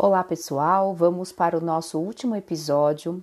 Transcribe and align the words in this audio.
Olá, 0.00 0.22
pessoal. 0.22 0.94
Vamos 0.94 1.32
para 1.32 1.58
o 1.58 1.60
nosso 1.60 1.98
último 1.98 2.36
episódio 2.36 3.20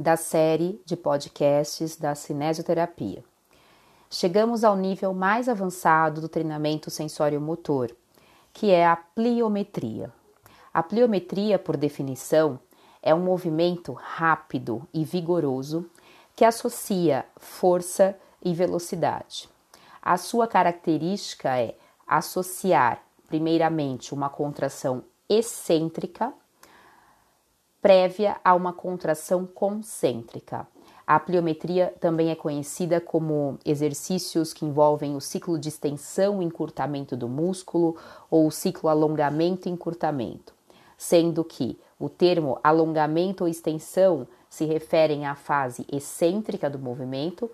da 0.00 0.16
série 0.16 0.80
de 0.82 0.96
podcasts 0.96 1.96
da 1.98 2.14
cinesioterapia. 2.14 3.22
Chegamos 4.08 4.64
ao 4.64 4.76
nível 4.76 5.12
mais 5.12 5.46
avançado 5.46 6.22
do 6.22 6.28
treinamento 6.28 6.90
sensório-motor, 6.90 7.94
que 8.50 8.70
é 8.70 8.86
a 8.86 8.96
pliometria. 8.96 10.10
A 10.72 10.82
pliometria, 10.82 11.58
por 11.58 11.76
definição, 11.76 12.58
é 13.02 13.14
um 13.14 13.20
movimento 13.20 13.92
rápido 13.92 14.88
e 14.90 15.04
vigoroso 15.04 15.84
que 16.34 16.46
associa 16.46 17.26
força 17.36 18.16
e 18.42 18.54
velocidade. 18.54 19.50
A 20.00 20.16
sua 20.16 20.48
característica 20.48 21.58
é 21.58 21.76
associar, 22.06 23.02
primeiramente, 23.28 24.14
uma 24.14 24.30
contração 24.30 25.04
excêntrica 25.28 26.32
prévia 27.84 28.40
a 28.42 28.54
uma 28.54 28.72
contração 28.72 29.44
concêntrica. 29.44 30.66
A 31.06 31.20
pliometria 31.20 31.92
também 32.00 32.30
é 32.30 32.34
conhecida 32.34 32.98
como 32.98 33.58
exercícios 33.62 34.54
que 34.54 34.64
envolvem 34.64 35.14
o 35.14 35.20
ciclo 35.20 35.58
de 35.58 35.68
extensão 35.68 36.40
e 36.40 36.46
encurtamento 36.46 37.14
do 37.14 37.28
músculo 37.28 37.94
ou 38.30 38.46
o 38.46 38.50
ciclo 38.50 38.88
alongamento 38.88 39.68
e 39.68 39.70
encurtamento, 39.70 40.54
sendo 40.96 41.44
que 41.44 41.78
o 42.00 42.08
termo 42.08 42.58
alongamento 42.64 43.44
ou 43.44 43.48
extensão 43.48 44.26
se 44.48 44.64
referem 44.64 45.26
à 45.26 45.34
fase 45.34 45.86
excêntrica 45.92 46.70
do 46.70 46.78
movimento 46.78 47.50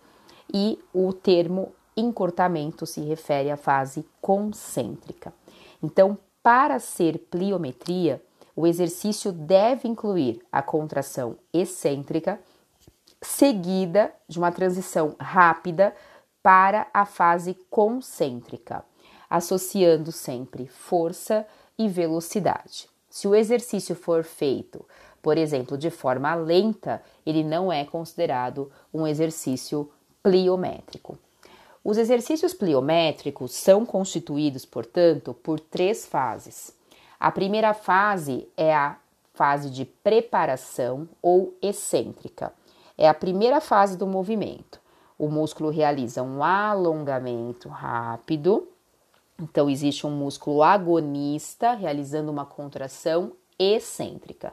e 0.55 0.78
o 0.95 1.12
termo 1.12 1.73
encurtamento 1.97 2.87
se 2.87 3.00
refere 3.00 3.50
à 3.50 3.56
fase 3.56 4.06
concêntrica. 4.20 5.34
Então, 5.83 6.16
para 6.42 6.78
ser 6.78 7.18
pliometria, 7.30 8.22
o 8.56 8.66
exercício 8.66 9.32
deve 9.32 9.88
incluir 9.88 10.41
a 10.50 10.62
contração 10.62 11.36
excêntrica, 11.52 12.41
seguida 13.22 14.12
de 14.28 14.38
uma 14.38 14.50
transição 14.50 15.14
rápida 15.19 15.94
para 16.42 16.86
a 16.92 17.05
fase 17.05 17.55
concêntrica, 17.69 18.84
associando 19.28 20.10
sempre 20.10 20.66
força 20.66 21.47
e 21.78 21.88
velocidade. 21.88 22.88
Se 23.08 23.28
o 23.28 23.34
exercício 23.34 23.94
for 23.94 24.25
feito, 24.25 24.84
por 25.22 25.36
exemplo, 25.36 25.77
de 25.77 25.91
forma 25.91 26.34
lenta, 26.34 27.02
ele 27.27 27.44
não 27.44 27.72
é 27.72 27.84
considerado 27.84 28.70
um 28.92 29.06
exercício 29.06 29.91
pliométrico. 30.22 31.19
Os 31.83 31.97
exercícios 31.97 32.53
pliométricos 32.53 33.53
são 33.53 33.86
constituídos, 33.86 34.67
portanto, 34.67 35.33
por 35.33 35.59
três 35.59 36.05
fases. 36.05 36.77
A 37.19 37.31
primeira 37.31 37.72
fase 37.72 38.47
é 38.56 38.75
a 38.75 38.97
fase 39.33 39.70
de 39.70 39.87
preparação 39.87 41.09
ou 41.22 41.55
excêntrica. 41.62 42.53
É 42.98 43.09
a 43.09 43.14
primeira 43.14 43.61
fase 43.61 43.97
do 43.97 44.06
movimento. 44.06 44.78
O 45.19 45.28
músculo 45.28 45.70
realiza 45.70 46.22
um 46.22 46.42
alongamento 46.42 47.69
rápido. 47.69 48.69
Então, 49.39 49.70
existe 49.70 50.06
um 50.06 50.11
músculo 50.11 50.62
agonista 50.62 51.72
realizando 51.72 52.31
uma 52.31 52.44
contração 52.44 53.33
excêntrica. 53.59 54.53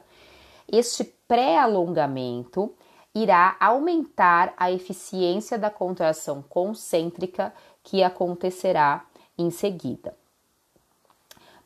Este 0.70 1.04
pré-alongamento 1.04 2.72
irá 3.22 3.56
aumentar 3.58 4.54
a 4.56 4.70
eficiência 4.70 5.58
da 5.58 5.70
contração 5.70 6.42
concêntrica 6.42 7.52
que 7.82 8.02
acontecerá 8.02 9.04
em 9.36 9.50
seguida. 9.50 10.14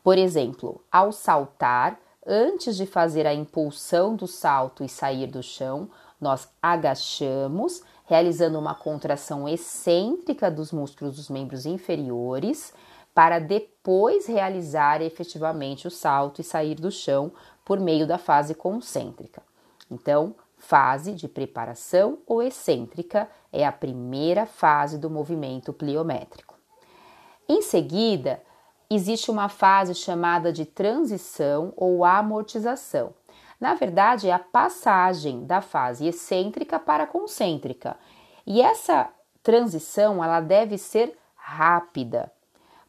Por 0.03 0.17
exemplo, 0.17 0.83
ao 0.91 1.11
saltar, 1.11 1.99
antes 2.25 2.75
de 2.75 2.85
fazer 2.85 3.25
a 3.25 3.33
impulsão 3.33 4.15
do 4.15 4.27
salto 4.27 4.83
e 4.83 4.89
sair 4.89 5.27
do 5.27 5.41
chão, 5.41 5.89
nós 6.19 6.47
agachamos, 6.61 7.81
realizando 8.05 8.59
uma 8.59 8.75
contração 8.75 9.47
excêntrica 9.47 10.49
dos 10.49 10.71
músculos 10.71 11.15
dos 11.15 11.29
membros 11.29 11.65
inferiores, 11.65 12.73
para 13.13 13.39
depois 13.39 14.25
realizar 14.25 15.01
efetivamente 15.01 15.87
o 15.87 15.91
salto 15.91 16.41
e 16.41 16.43
sair 16.43 16.75
do 16.75 16.91
chão 16.91 17.31
por 17.63 17.79
meio 17.79 18.07
da 18.07 18.17
fase 18.17 18.55
concêntrica. 18.55 19.41
Então, 19.89 20.35
Fase 20.65 21.13
de 21.13 21.27
preparação 21.27 22.19
ou 22.25 22.41
excêntrica 22.41 23.29
é 23.51 23.67
a 23.67 23.71
primeira 23.71 24.45
fase 24.45 24.97
do 24.97 25.09
movimento 25.09 25.73
pliométrico. 25.73 26.55
Em 27.49 27.61
seguida, 27.61 28.41
existe 28.89 29.29
uma 29.29 29.49
fase 29.49 29.93
chamada 29.93 30.53
de 30.53 30.65
transição 30.65 31.73
ou 31.75 32.05
amortização. 32.05 33.13
Na 33.59 33.73
verdade, 33.73 34.29
é 34.29 34.31
a 34.31 34.39
passagem 34.39 35.45
da 35.45 35.59
fase 35.59 36.07
excêntrica 36.07 36.79
para 36.79 37.05
concêntrica. 37.05 37.97
E 38.47 38.61
essa 38.61 39.09
transição 39.43 40.23
ela 40.23 40.39
deve 40.39 40.77
ser 40.77 41.13
rápida, 41.35 42.31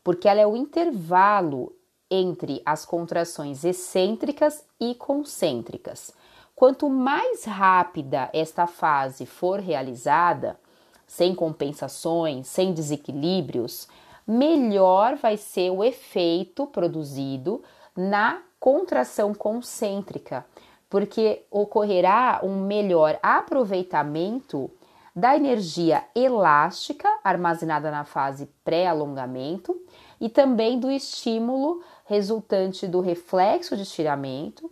porque 0.04 0.28
ela 0.28 0.40
é 0.40 0.46
o 0.46 0.54
intervalo 0.54 1.74
entre 2.08 2.62
as 2.64 2.86
contrações 2.86 3.64
excêntricas 3.64 4.64
e 4.78 4.94
concêntricas. 4.94 6.14
Quanto 6.56 6.88
mais 6.88 7.44
rápida 7.44 8.30
esta 8.32 8.66
fase 8.66 9.26
for 9.26 9.58
realizada, 9.58 10.58
sem 11.06 11.34
compensações, 11.34 12.46
sem 12.46 12.72
desequilíbrios, 12.72 13.88
melhor 14.26 15.16
vai 15.16 15.36
ser 15.36 15.70
o 15.70 15.82
efeito 15.82 16.66
produzido 16.66 17.62
na 17.96 18.40
contração 18.60 19.34
concêntrica, 19.34 20.46
porque 20.88 21.44
ocorrerá 21.50 22.40
um 22.42 22.64
melhor 22.64 23.18
aproveitamento 23.20 24.70
da 25.14 25.36
energia 25.36 26.04
elástica 26.14 27.08
armazenada 27.22 27.90
na 27.90 28.04
fase 28.04 28.48
pré-alongamento 28.64 29.76
e 30.20 30.28
também 30.28 30.78
do 30.78 30.90
estímulo 30.90 31.82
resultante 32.04 32.86
do 32.86 33.00
reflexo 33.00 33.76
de 33.76 33.82
estiramento 33.82 34.70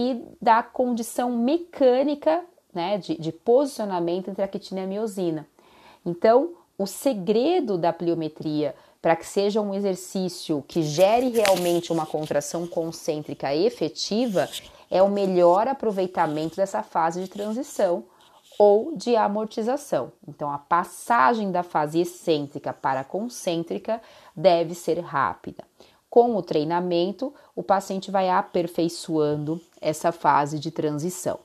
e 0.00 0.24
da 0.40 0.62
condição 0.62 1.36
mecânica 1.36 2.44
né, 2.72 2.98
de, 2.98 3.16
de 3.16 3.32
posicionamento 3.32 4.30
entre 4.30 4.44
a 4.44 4.46
quitina 4.46 4.82
e 4.82 4.84
a 4.84 4.86
miosina. 4.86 5.44
Então, 6.06 6.52
o 6.78 6.86
segredo 6.86 7.76
da 7.76 7.92
pliometria 7.92 8.76
para 9.02 9.16
que 9.16 9.26
seja 9.26 9.60
um 9.60 9.74
exercício 9.74 10.64
que 10.68 10.82
gere 10.82 11.30
realmente 11.30 11.92
uma 11.92 12.06
contração 12.06 12.64
concêntrica 12.64 13.52
efetiva 13.52 14.48
é 14.88 15.02
o 15.02 15.10
melhor 15.10 15.66
aproveitamento 15.66 16.54
dessa 16.54 16.84
fase 16.84 17.20
de 17.20 17.28
transição 17.28 18.04
ou 18.56 18.96
de 18.96 19.16
amortização. 19.16 20.12
Então, 20.28 20.48
a 20.48 20.58
passagem 20.58 21.50
da 21.50 21.64
fase 21.64 22.00
excêntrica 22.00 22.72
para 22.72 23.02
concêntrica 23.02 24.00
deve 24.36 24.76
ser 24.76 25.00
rápida. 25.00 25.67
Com 26.10 26.36
o 26.36 26.42
treinamento, 26.42 27.34
o 27.54 27.62
paciente 27.62 28.10
vai 28.10 28.30
aperfeiçoando 28.30 29.60
essa 29.80 30.10
fase 30.10 30.58
de 30.58 30.70
transição. 30.70 31.38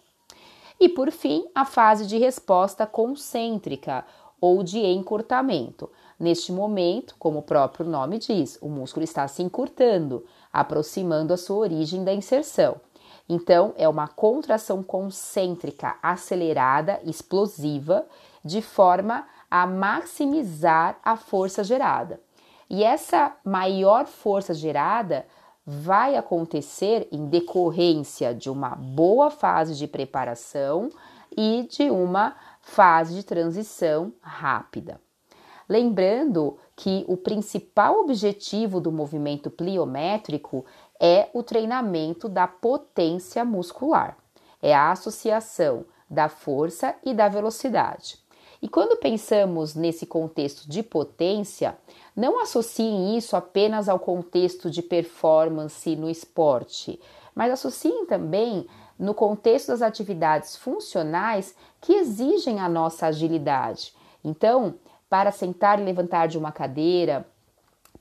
E 0.79 0.89
por 0.89 1.11
fim, 1.11 1.45
a 1.53 1.65
fase 1.65 2.05
de 2.05 2.17
resposta 2.17 2.85
concêntrica 2.85 4.05
ou 4.39 4.63
de 4.63 4.79
encurtamento. 4.79 5.89
Neste 6.19 6.51
momento, 6.51 7.15
como 7.17 7.39
o 7.39 7.43
próprio 7.43 7.85
nome 7.85 8.19
diz, 8.19 8.57
o 8.61 8.67
músculo 8.67 9.03
está 9.03 9.27
se 9.27 9.41
encurtando, 9.41 10.25
aproximando 10.51 11.33
a 11.33 11.37
sua 11.37 11.57
origem 11.57 12.03
da 12.03 12.13
inserção. 12.13 12.77
Então, 13.27 13.73
é 13.77 13.87
uma 13.87 14.07
contração 14.07 14.83
concêntrica 14.83 15.95
acelerada, 16.03 16.99
explosiva, 17.05 18.05
de 18.43 18.61
forma 18.61 19.25
a 19.49 19.65
maximizar 19.65 20.99
a 21.03 21.15
força 21.15 21.63
gerada. 21.63 22.19
E 22.73 22.83
essa 22.83 23.37
maior 23.45 24.07
força 24.07 24.51
gerada 24.51 25.27
vai 25.63 26.15
acontecer 26.15 27.07
em 27.11 27.27
decorrência 27.27 28.33
de 28.33 28.49
uma 28.49 28.69
boa 28.69 29.29
fase 29.29 29.75
de 29.75 29.87
preparação 29.87 30.89
e 31.37 31.67
de 31.69 31.91
uma 31.91 32.35
fase 32.61 33.13
de 33.13 33.23
transição 33.23 34.11
rápida. 34.19 34.99
Lembrando 35.69 36.57
que 36.75 37.05
o 37.07 37.15
principal 37.15 37.99
objetivo 37.99 38.81
do 38.81 38.91
movimento 38.91 39.51
pliométrico 39.51 40.65
é 40.99 41.29
o 41.31 41.43
treinamento 41.43 42.27
da 42.27 42.47
potência 42.47 43.45
muscular, 43.45 44.17
é 44.59 44.73
a 44.73 44.89
associação 44.89 45.85
da 46.09 46.27
força 46.27 46.95
e 47.03 47.13
da 47.13 47.29
velocidade. 47.29 48.22
E 48.63 48.69
quando 48.69 48.95
pensamos 48.95 49.75
nesse 49.75 50.05
contexto 50.05 50.69
de 50.69 50.81
potência, 50.81 51.77
não 52.15 52.41
associem 52.41 53.17
isso 53.17 53.35
apenas 53.35 53.89
ao 53.89 53.99
contexto 53.99 54.71
de 54.71 54.81
performance 54.81 55.93
no 55.97 56.09
esporte, 56.09 56.97
mas 57.35 57.51
associem 57.51 58.05
também 58.05 58.65
no 58.97 59.13
contexto 59.13 59.67
das 59.67 59.81
atividades 59.81 60.55
funcionais 60.55 61.53
que 61.81 61.91
exigem 61.91 62.61
a 62.61 62.69
nossa 62.69 63.07
agilidade. 63.07 63.93
Então, 64.23 64.75
para 65.09 65.29
sentar 65.29 65.77
e 65.77 65.83
levantar 65.83 66.27
de 66.27 66.37
uma 66.37 66.53
cadeira, 66.53 67.27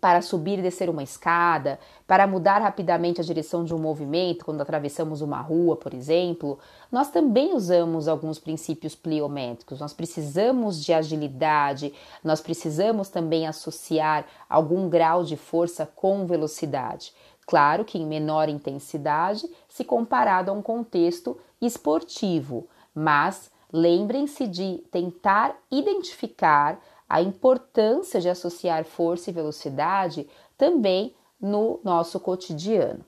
para 0.02 0.20
subir 0.20 0.58
e 0.58 0.62
descer 0.62 0.90
uma 0.90 1.04
escada, 1.04 1.78
para 2.08 2.26
mudar 2.26 2.58
rapidamente 2.60 3.20
a 3.20 3.24
direção 3.24 3.64
de 3.64 3.72
um 3.72 3.78
movimento 3.78 4.44
quando 4.44 4.60
atravessamos 4.60 5.20
uma 5.20 5.40
rua, 5.40 5.76
por 5.76 5.94
exemplo, 5.94 6.58
nós 6.90 7.08
também 7.08 7.54
usamos 7.54 8.08
alguns 8.08 8.36
princípios 8.36 8.96
pliométricos. 8.96 9.78
Nós 9.78 9.92
precisamos 9.92 10.84
de 10.84 10.92
agilidade, 10.92 11.94
nós 12.24 12.40
precisamos 12.40 13.10
também 13.10 13.46
associar 13.46 14.26
algum 14.50 14.88
grau 14.88 15.22
de 15.22 15.36
força 15.36 15.86
com 15.86 16.26
velocidade. 16.26 17.14
Claro 17.46 17.84
que 17.84 17.96
em 17.96 18.04
menor 18.04 18.48
intensidade 18.48 19.48
se 19.68 19.84
comparado 19.84 20.50
a 20.50 20.54
um 20.54 20.62
contexto 20.62 21.38
esportivo, 21.60 22.66
mas 22.92 23.52
lembrem-se 23.72 24.48
de 24.48 24.82
tentar 24.90 25.54
identificar 25.70 26.80
a 27.12 27.20
importância 27.20 28.22
de 28.22 28.30
associar 28.30 28.86
força 28.86 29.28
e 29.28 29.34
velocidade 29.34 30.26
também 30.56 31.14
no 31.38 31.78
nosso 31.84 32.18
cotidiano. 32.18 33.04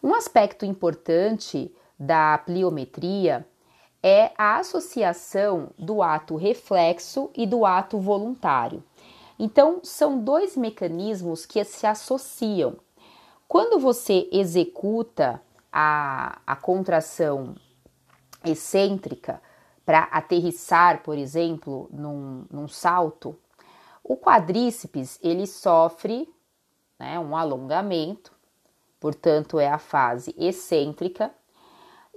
Um 0.00 0.14
aspecto 0.14 0.64
importante 0.64 1.74
da 1.98 2.38
pliometria 2.38 3.44
é 4.00 4.30
a 4.38 4.58
associação 4.58 5.70
do 5.76 6.00
ato 6.00 6.36
reflexo 6.36 7.28
e 7.34 7.44
do 7.44 7.66
ato 7.66 7.98
voluntário. 7.98 8.80
Então, 9.36 9.80
são 9.82 10.20
dois 10.20 10.56
mecanismos 10.56 11.44
que 11.44 11.64
se 11.64 11.88
associam. 11.88 12.76
Quando 13.48 13.80
você 13.80 14.28
executa 14.30 15.42
a, 15.72 16.40
a 16.46 16.54
contração 16.54 17.56
excêntrica, 18.44 19.42
para 19.84 20.04
aterrissar, 20.04 21.02
por 21.02 21.18
exemplo, 21.18 21.88
num, 21.92 22.44
num, 22.50 22.68
salto, 22.68 23.36
o 24.02 24.16
quadríceps 24.16 25.18
ele 25.22 25.46
sofre 25.46 26.28
né, 26.98 27.18
um 27.18 27.36
alongamento, 27.36 28.32
portanto 29.00 29.58
é 29.58 29.68
a 29.68 29.78
fase 29.78 30.34
excêntrica 30.38 31.32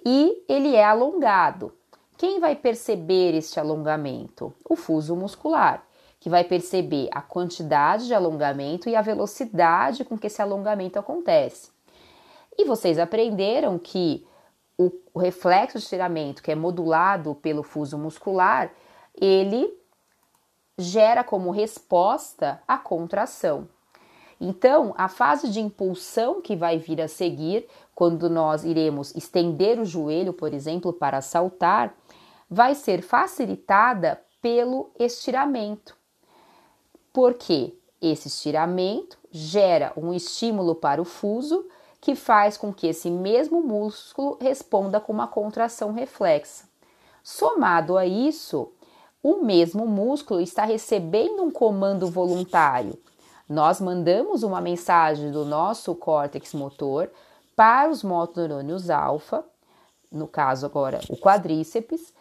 e 0.06 0.44
ele 0.47 0.75
é 0.75 0.83
alongado. 0.83 1.73
Quem 2.17 2.39
vai 2.39 2.56
perceber 2.56 3.33
este 3.33 3.59
alongamento? 3.59 4.53
O 4.63 4.75
fuso 4.75 5.15
muscular, 5.15 5.83
que 6.19 6.29
vai 6.29 6.44
perceber 6.44 7.09
a 7.11 7.21
quantidade 7.21 8.07
de 8.07 8.13
alongamento 8.13 8.88
e 8.88 8.95
a 8.95 9.01
velocidade 9.01 10.06
com 10.06 10.18
que 10.18 10.27
esse 10.27 10.41
alongamento 10.41 10.97
acontece. 10.97 11.69
E 12.57 12.63
vocês 12.63 12.97
aprenderam 12.97 13.77
que 13.77 14.25
o, 14.77 14.92
o 15.13 15.19
reflexo 15.19 15.77
de 15.77 15.83
estiramento, 15.83 16.44
que 16.44 16.51
é 16.51 16.56
modulado 16.56 17.36
pelo 17.36 17.63
fuso 17.63 17.98
muscular, 17.98 18.72
ele 19.13 19.72
gera 20.77 21.24
como 21.24 21.51
resposta 21.51 22.62
a 22.68 22.77
contração. 22.77 23.68
Então, 24.39 24.94
a 24.98 25.07
fase 25.07 25.50
de 25.50 25.62
impulsão 25.62 26.42
que 26.42 26.56
vai 26.56 26.77
vir 26.77 27.01
a 27.01 27.07
seguir, 27.07 27.66
quando 27.94 28.30
nós 28.30 28.66
iremos 28.66 29.16
estender 29.16 29.80
o 29.80 29.86
joelho, 29.86 30.33
por 30.33 30.54
exemplo, 30.54 30.92
para 30.92 31.21
saltar, 31.21 31.95
vai 32.50 32.75
ser 32.75 33.01
facilitada 33.01 34.21
pelo 34.42 34.92
estiramento. 35.00 35.95
Porque 37.13 37.74
esse 38.01 38.28
estiramento 38.28 39.18
gera 39.31 39.94
um 39.95 40.13
estímulo 40.13 40.75
para 40.75 41.01
o 41.01 41.06
fuso 41.06 41.66
que 42.06 42.13
faz 42.13 42.56
com 42.56 42.72
que 42.72 42.86
esse 42.86 43.10
mesmo 43.10 43.63
músculo 43.63 44.38
responda 44.40 45.00
com 45.00 45.12
uma 45.12 45.25
contração 45.25 45.92
reflexa. 45.92 46.66
Somado 47.24 47.98
a 47.98 48.06
isso, 48.06 48.72
o 49.24 49.38
mesmo 49.38 49.88
músculo 49.88 50.40
está 50.40 50.66
recebendo 50.66 51.42
um 51.42 51.50
comando 51.50 52.06
voluntário. 52.06 52.96
Nós 53.50 53.81
mandamos 53.81 54.44
uma 54.44 54.62
mensagem 54.62 55.31
do 55.31 55.44
nosso 55.46 55.96
córtex 55.96 56.54
motor 56.54 57.10
para 57.56 57.90
os 57.90 58.04
motoneurônios 58.04 58.92
alfa, 58.92 59.44
no 60.12 60.28
caso 60.28 60.68
agora 60.68 61.00
o 61.10 61.18
quadríceps, 61.18 62.13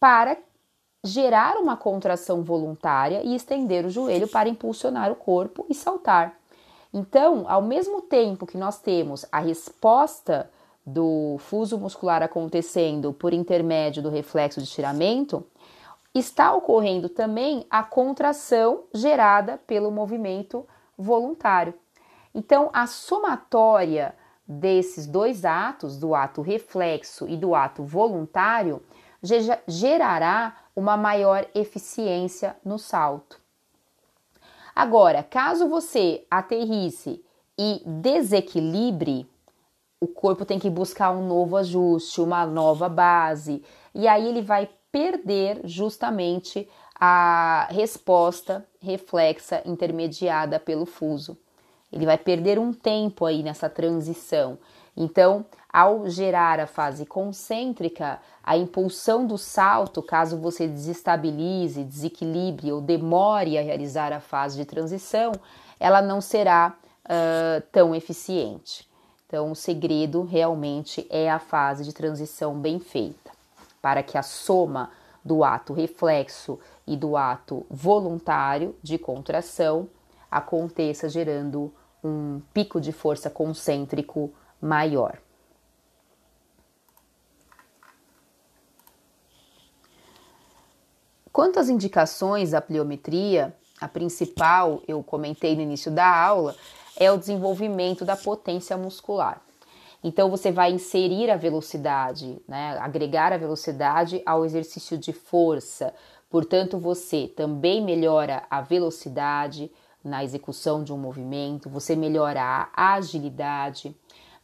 para 0.00 0.36
gerar 1.04 1.56
uma 1.56 1.76
contração 1.76 2.42
voluntária 2.42 3.22
e 3.22 3.36
estender 3.36 3.86
o 3.86 3.90
joelho 3.90 4.26
para 4.26 4.48
impulsionar 4.48 5.12
o 5.12 5.14
corpo 5.14 5.64
e 5.70 5.74
saltar. 5.74 6.36
Então, 6.92 7.44
ao 7.48 7.60
mesmo 7.60 8.02
tempo 8.02 8.46
que 8.46 8.56
nós 8.56 8.80
temos 8.80 9.26
a 9.30 9.38
resposta 9.40 10.50
do 10.84 11.36
fuso 11.38 11.76
muscular 11.76 12.22
acontecendo 12.22 13.12
por 13.12 13.34
intermédio 13.34 14.02
do 14.02 14.08
reflexo 14.08 14.60
de 14.60 14.66
estiramento, 14.66 15.44
está 16.14 16.54
ocorrendo 16.54 17.08
também 17.08 17.66
a 17.68 17.82
contração 17.82 18.84
gerada 18.94 19.58
pelo 19.66 19.90
movimento 19.90 20.66
voluntário. 20.96 21.74
Então, 22.34 22.70
a 22.72 22.86
somatória 22.86 24.14
desses 24.46 25.06
dois 25.06 25.44
atos, 25.44 25.98
do 25.98 26.14
ato 26.14 26.40
reflexo 26.40 27.28
e 27.28 27.36
do 27.36 27.54
ato 27.54 27.82
voluntário, 27.84 28.82
gerará 29.66 30.56
uma 30.74 30.96
maior 30.96 31.46
eficiência 31.54 32.56
no 32.64 32.78
salto. 32.78 33.38
Agora, 34.78 35.24
caso 35.24 35.68
você 35.68 36.24
aterrisse 36.30 37.20
e 37.58 37.82
desequilibre, 37.84 39.28
o 40.00 40.06
corpo 40.06 40.44
tem 40.44 40.56
que 40.56 40.70
buscar 40.70 41.10
um 41.10 41.26
novo 41.26 41.56
ajuste, 41.56 42.20
uma 42.20 42.46
nova 42.46 42.88
base, 42.88 43.60
e 43.92 44.06
aí 44.06 44.28
ele 44.28 44.40
vai 44.40 44.70
perder 44.92 45.62
justamente 45.64 46.68
a 46.94 47.66
resposta 47.72 48.64
reflexa 48.80 49.60
intermediada 49.66 50.60
pelo 50.60 50.86
fuso. 50.86 51.36
Ele 51.92 52.06
vai 52.06 52.16
perder 52.16 52.56
um 52.56 52.72
tempo 52.72 53.24
aí 53.24 53.42
nessa 53.42 53.68
transição. 53.68 54.60
Então, 55.00 55.46
ao 55.72 56.08
gerar 56.08 56.58
a 56.58 56.66
fase 56.66 57.06
concêntrica, 57.06 58.18
a 58.42 58.56
impulsão 58.56 59.24
do 59.24 59.38
salto, 59.38 60.02
caso 60.02 60.36
você 60.36 60.66
desestabilize, 60.66 61.84
desequilibre 61.84 62.72
ou 62.72 62.80
demore 62.80 63.56
a 63.56 63.62
realizar 63.62 64.12
a 64.12 64.18
fase 64.18 64.56
de 64.56 64.64
transição, 64.64 65.30
ela 65.78 66.02
não 66.02 66.20
será 66.20 66.74
uh, 67.04 67.62
tão 67.70 67.94
eficiente. 67.94 68.88
Então, 69.24 69.52
o 69.52 69.54
segredo 69.54 70.24
realmente 70.24 71.06
é 71.08 71.30
a 71.30 71.38
fase 71.38 71.84
de 71.84 71.92
transição 71.92 72.58
bem 72.58 72.80
feita, 72.80 73.30
para 73.80 74.02
que 74.02 74.18
a 74.18 74.22
soma 74.22 74.90
do 75.24 75.44
ato 75.44 75.72
reflexo 75.72 76.58
e 76.84 76.96
do 76.96 77.16
ato 77.16 77.64
voluntário 77.70 78.74
de 78.82 78.98
contração 78.98 79.88
aconteça 80.28 81.08
gerando 81.08 81.72
um 82.02 82.40
pico 82.52 82.80
de 82.80 82.90
força 82.90 83.30
concêntrico 83.30 84.32
maior. 84.60 85.18
Quanto 91.32 91.60
às 91.60 91.68
indicações 91.68 92.50
da 92.50 92.60
pliometria, 92.60 93.54
a 93.80 93.86
principal, 93.86 94.82
eu 94.88 95.02
comentei 95.04 95.54
no 95.54 95.62
início 95.62 95.90
da 95.90 96.06
aula, 96.06 96.56
é 96.96 97.12
o 97.12 97.16
desenvolvimento 97.16 98.04
da 98.04 98.16
potência 98.16 98.76
muscular. 98.76 99.40
Então 100.02 100.30
você 100.30 100.50
vai 100.50 100.72
inserir 100.72 101.30
a 101.30 101.36
velocidade, 101.36 102.40
né, 102.46 102.76
agregar 102.80 103.32
a 103.32 103.36
velocidade 103.36 104.22
ao 104.26 104.44
exercício 104.44 104.96
de 104.98 105.12
força. 105.12 105.94
Portanto, 106.30 106.78
você 106.78 107.26
também 107.28 107.84
melhora 107.84 108.44
a 108.50 108.60
velocidade 108.60 109.70
na 110.04 110.22
execução 110.22 110.84
de 110.84 110.92
um 110.92 110.98
movimento, 110.98 111.68
você 111.68 111.96
melhora 111.96 112.40
a 112.42 112.94
agilidade, 112.94 113.96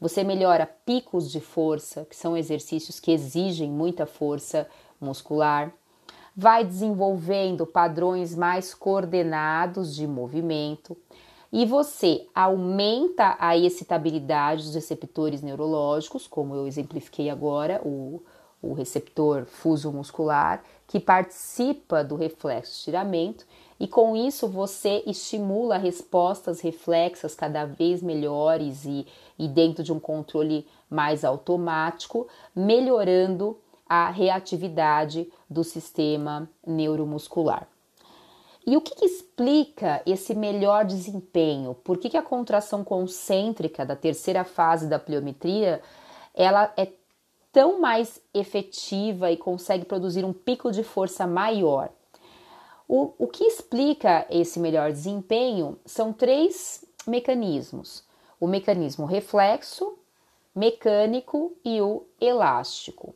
você 0.05 0.23
melhora 0.23 0.67
picos 0.67 1.33
de 1.33 1.41
força, 1.41 2.05
que 2.05 2.15
são 2.15 2.37
exercícios 2.37 3.01
que 3.01 3.11
exigem 3.11 3.71
muita 3.71 4.05
força 4.05 4.69
muscular. 5.01 5.73
Vai 6.37 6.63
desenvolvendo 6.63 7.65
padrões 7.65 8.35
mais 8.35 8.75
coordenados 8.75 9.95
de 9.97 10.07
movimento 10.07 10.95
e 11.51 11.65
você 11.65 12.27
aumenta 12.35 13.35
a 13.41 13.57
excitabilidade 13.57 14.65
dos 14.65 14.75
receptores 14.75 15.41
neurológicos, 15.41 16.27
como 16.27 16.55
eu 16.55 16.67
exemplifiquei 16.67 17.31
agora, 17.31 17.81
o, 17.83 18.23
o 18.61 18.75
receptor 18.75 19.47
fuso 19.47 19.91
muscular, 19.91 20.63
que 20.87 21.01
participa 21.01 22.05
do 22.05 22.15
reflexo 22.15 22.73
de 22.73 22.77
estiramento 22.77 23.47
e 23.85 23.87
com 23.87 24.17
isso 24.17 24.49
você 24.49 25.03
estimula 25.07 25.77
respostas 25.77 26.63
reflexas 26.63 27.35
cada 27.35 27.67
vez 27.67 28.03
melhores 28.03 28.87
e, 28.87 29.07
e 29.39 29.47
dentro 29.47 29.85
de 29.85 29.93
um 29.93 30.01
controle 30.01 30.67
mais 30.89 31.23
automático, 31.23 32.27
melhorando 32.57 33.59
a 33.87 34.09
reatividade 34.09 35.31
do 35.51 35.63
sistema 35.63 36.49
neuromuscular. 36.67 37.69
E 38.67 38.75
o 38.75 38.81
que, 38.81 38.95
que 38.95 39.05
explica 39.05 40.01
esse 40.07 40.35
melhor 40.35 40.87
desempenho? 40.87 41.75
Por 41.75 41.99
que, 41.99 42.09
que 42.09 42.17
a 42.17 42.23
contração 42.23 42.83
concêntrica 42.83 43.85
da 43.85 43.95
terceira 43.95 44.45
fase 44.45 44.89
da 44.89 44.99
pliometria 44.99 45.83
ela 46.35 46.73
é 46.79 46.89
tão 47.53 47.83
mais 47.83 48.19
efetiva 48.33 49.31
e 49.31 49.37
consegue 49.37 49.85
produzir 49.85 50.25
um 50.25 50.33
pico 50.33 50.73
de 50.73 50.83
força 50.83 51.27
maior? 51.27 51.91
O, 52.97 53.13
o 53.19 53.27
que 53.27 53.43
explica 53.43 54.25
esse 54.31 54.61
melhor 54.61 54.93
desempenho 54.93 55.77
são 55.85 56.13
três 56.13 56.85
mecanismos: 57.05 58.05
o 58.39 58.47
mecanismo 58.47 59.05
reflexo, 59.05 59.99
mecânico 60.55 61.57
e 61.65 61.81
o 61.81 62.07
elástico. 62.21 63.13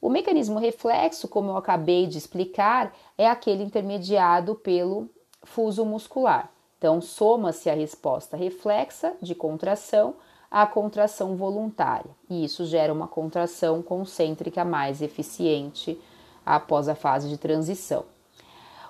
O 0.00 0.08
mecanismo 0.08 0.60
reflexo, 0.60 1.26
como 1.26 1.50
eu 1.50 1.56
acabei 1.56 2.06
de 2.06 2.18
explicar, 2.18 2.94
é 3.18 3.28
aquele 3.28 3.64
intermediado 3.64 4.54
pelo 4.54 5.10
fuso 5.42 5.84
muscular. 5.84 6.52
Então, 6.78 7.00
soma-se 7.00 7.68
a 7.68 7.74
resposta 7.74 8.36
reflexa 8.36 9.16
de 9.20 9.34
contração 9.34 10.14
à 10.48 10.64
contração 10.68 11.34
voluntária, 11.34 12.12
e 12.30 12.44
isso 12.44 12.64
gera 12.64 12.92
uma 12.92 13.08
contração 13.08 13.82
concêntrica 13.82 14.64
mais 14.64 15.02
eficiente 15.02 16.00
após 16.44 16.88
a 16.88 16.94
fase 16.94 17.28
de 17.28 17.36
transição. 17.36 18.04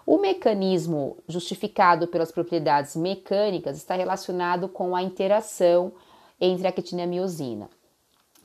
O 0.07 0.19
mecanismo 0.19 1.17
justificado 1.27 2.07
pelas 2.07 2.31
propriedades 2.31 2.95
mecânicas 2.95 3.77
está 3.77 3.97
relacionado 3.97 4.69
com 4.69 4.95
a 4.95 5.03
interação 5.03 5.93
entre 6.41 6.69
a 6.69 6.73
quitina 6.73 7.01
e 7.01 7.05
a 7.05 7.09
miosina. 7.09 7.69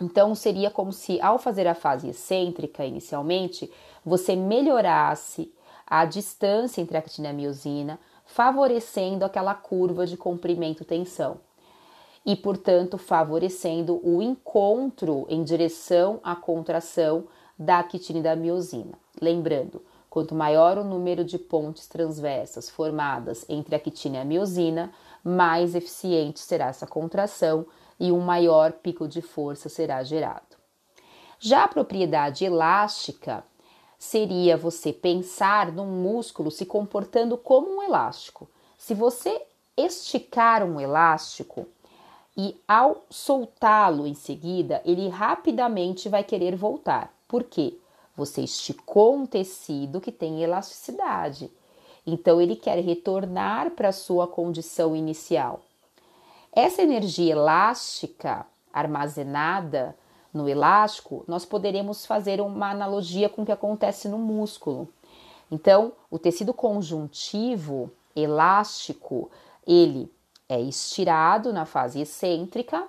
Então, 0.01 0.33
seria 0.33 0.71
como 0.71 0.91
se, 0.91 1.21
ao 1.21 1.37
fazer 1.37 1.67
a 1.67 1.75
fase 1.75 2.09
excêntrica 2.09 2.83
inicialmente, 2.83 3.71
você 4.03 4.35
melhorasse 4.35 5.53
a 5.85 6.03
distância 6.03 6.81
entre 6.81 6.97
a 6.97 7.01
quitina 7.01 7.27
e 7.27 7.29
a 7.29 7.33
miosina, 7.33 7.99
favorecendo 8.25 9.23
aquela 9.23 9.53
curva 9.53 10.07
de 10.07 10.17
comprimento-tensão 10.17 11.41
e, 12.25 12.35
portanto, 12.35 12.97
favorecendo 12.97 13.99
o 14.03 14.19
encontro 14.19 15.27
em 15.29 15.43
direção 15.43 16.19
à 16.23 16.35
contração 16.35 17.25
da 17.59 17.83
quitina 17.83 18.17
e 18.17 18.23
da 18.23 18.35
miosina. 18.35 18.97
Lembrando, 19.21 19.83
quanto 20.11 20.35
maior 20.35 20.77
o 20.77 20.83
número 20.83 21.23
de 21.23 21.39
pontes 21.39 21.87
transversas 21.87 22.69
formadas 22.69 23.45
entre 23.47 23.73
a 23.73 23.79
quitina 23.79 24.17
e 24.17 24.19
a 24.19 24.25
miosina, 24.25 24.91
mais 25.23 25.73
eficiente 25.73 26.41
será 26.41 26.67
essa 26.67 26.85
contração 26.85 27.65
e 27.97 28.11
um 28.11 28.19
maior 28.19 28.73
pico 28.73 29.07
de 29.07 29.21
força 29.21 29.69
será 29.69 30.03
gerado. 30.03 30.57
Já 31.39 31.63
a 31.63 31.67
propriedade 31.69 32.43
elástica 32.43 33.41
seria 33.97 34.57
você 34.57 34.91
pensar 34.91 35.71
num 35.71 35.87
músculo 35.87 36.51
se 36.51 36.65
comportando 36.65 37.37
como 37.37 37.77
um 37.77 37.81
elástico. 37.81 38.49
Se 38.77 38.93
você 38.93 39.41
esticar 39.77 40.61
um 40.61 40.77
elástico 40.77 41.65
e 42.35 42.59
ao 42.67 43.05
soltá-lo 43.09 44.05
em 44.05 44.13
seguida, 44.13 44.81
ele 44.83 45.07
rapidamente 45.07 46.09
vai 46.09 46.21
querer 46.21 46.53
voltar. 46.57 47.13
Por 47.29 47.45
quê? 47.45 47.77
Você 48.21 48.41
esticou 48.41 49.15
um 49.15 49.25
tecido 49.25 49.99
que 49.99 50.11
tem 50.11 50.43
elasticidade. 50.43 51.49
Então 52.05 52.39
ele 52.39 52.55
quer 52.55 52.77
retornar 52.77 53.71
para 53.71 53.89
a 53.89 53.91
sua 53.91 54.27
condição 54.27 54.95
inicial. 54.95 55.61
Essa 56.53 56.83
energia 56.83 57.31
elástica 57.31 58.45
armazenada 58.71 59.97
no 60.31 60.47
elástico, 60.47 61.25
nós 61.27 61.45
poderemos 61.45 62.05
fazer 62.05 62.39
uma 62.41 62.69
analogia 62.69 63.27
com 63.27 63.41
o 63.41 63.45
que 63.45 63.51
acontece 63.51 64.07
no 64.07 64.19
músculo. 64.19 64.87
Então, 65.49 65.91
o 66.11 66.19
tecido 66.19 66.53
conjuntivo 66.53 67.91
elástico, 68.15 69.31
ele 69.65 70.13
é 70.47 70.61
estirado 70.61 71.51
na 71.51 71.65
fase 71.65 72.01
excêntrica, 72.01 72.87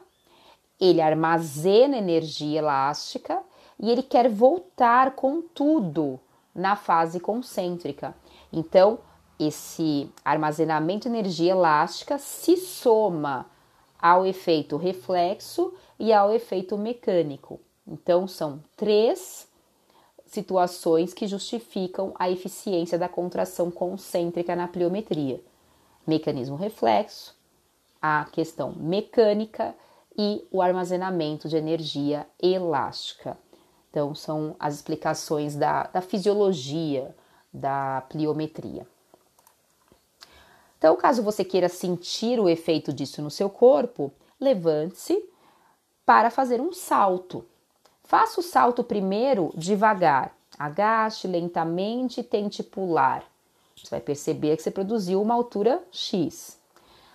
ele 0.79 1.01
armazena 1.01 1.97
energia 1.97 2.59
elástica 2.59 3.43
e 3.83 3.91
ele 3.91 4.03
quer 4.03 4.31
voltar 4.31 5.17
com 5.17 5.43
tudo 5.43 6.21
na 6.55 6.77
fase 6.77 7.19
concêntrica. 7.19 8.15
Então, 8.53 9.01
esse 9.39 10.09
armazenamento 10.25 11.09
de 11.09 11.17
energia 11.17 11.51
elástica 11.51 12.17
se 12.17 12.57
soma 12.57 13.51
ao 14.01 14.25
efeito 14.25 14.77
reflexo 14.77 15.75
e 15.99 16.13
ao 16.13 16.33
efeito 16.33 16.79
mecânico. 16.79 17.61
Então, 17.85 18.29
são 18.29 18.63
três 18.77 19.49
situações 20.25 21.13
que 21.13 21.27
justificam 21.27 22.15
a 22.19 22.31
eficiência 22.31 22.97
da 22.97 23.09
contração 23.09 23.71
concêntrica 23.71 24.55
na 24.55 24.69
pliometria: 24.69 25.43
mecanismo 26.07 26.55
reflexo, 26.55 27.37
a 28.01 28.27
questão 28.33 28.73
mecânica 28.77 29.75
e 30.17 30.47
o 30.53 30.63
armazenamento 30.63 31.49
de 31.49 31.57
energia 31.57 32.27
elástica. 32.41 33.37
Então, 33.93 34.15
são 34.15 34.57
as 34.59 34.77
explicações 34.77 35.55
da, 35.55 35.83
da 35.83 36.01
fisiologia 36.01 37.15
da 37.53 38.03
pliometria. 38.09 38.87
Então, 40.79 40.97
caso 40.97 41.23
você 41.23 41.45
queira 41.45 41.69
sentir 41.69 42.41
o 42.41 42.49
efeito 42.49 42.91
disso 42.91 43.21
no 43.21 43.31
seu 43.31 43.51
corpo, 43.51 44.11
levante-se 44.41 45.23
para 46.07 46.31
fazer 46.31 46.59
um 46.59 46.73
salto. 46.73 47.45
Faça 48.03 48.41
o 48.41 48.43
salto 48.43 48.83
primeiro 48.83 49.53
devagar. 49.55 50.35
Agache 50.59 51.29
lentamente 51.29 52.21
e 52.21 52.25
tente 52.25 52.63
pular. 52.63 53.23
Você 53.77 53.91
vai 53.91 54.01
perceber 54.01 54.57
que 54.57 54.63
você 54.63 54.71
produziu 54.71 55.21
uma 55.21 55.35
altura 55.35 55.85
X. 55.93 56.59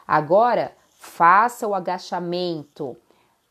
Agora, 0.07 0.75
faça 0.99 1.67
o 1.67 1.73
agachamento 1.73 2.95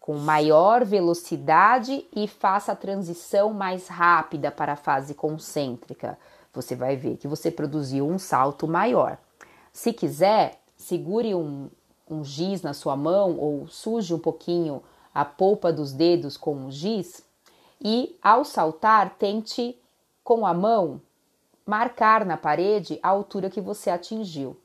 com 0.07 0.15
maior 0.19 0.85
velocidade 0.85 2.07
e 2.15 2.29
faça 2.29 2.71
a 2.71 2.77
transição 2.77 3.53
mais 3.53 3.89
rápida 3.89 4.53
para 4.53 4.75
a 4.75 4.77
fase 4.77 5.15
concêntrica. 5.15 6.17
Você 6.55 6.77
vai 6.77 6.95
ver 6.95 7.17
que 7.17 7.27
você 7.27 7.51
produziu 7.51 8.07
um 8.07 8.17
salto 8.17 8.69
maior. 8.69 9.19
Se 9.73 9.93
quiser, 9.93 10.61
segure 10.77 11.35
um, 11.35 11.69
um 12.09 12.23
giz 12.23 12.63
na 12.63 12.73
sua 12.73 12.95
mão 12.95 13.37
ou 13.37 13.67
suje 13.67 14.15
um 14.15 14.19
pouquinho 14.21 14.81
a 15.13 15.25
polpa 15.25 15.73
dos 15.73 15.93
dedos 15.93 16.37
com 16.37 16.67
o 16.67 16.71
giz 16.71 17.21
e, 17.81 18.17
ao 18.23 18.45
saltar, 18.45 19.17
tente 19.19 19.77
com 20.23 20.47
a 20.47 20.55
mão 20.55 21.01
marcar 21.67 22.25
na 22.25 22.37
parede 22.37 23.01
a 23.03 23.09
altura 23.09 23.51
que 23.51 23.61
você 23.61 23.91
atingiu 23.91 24.57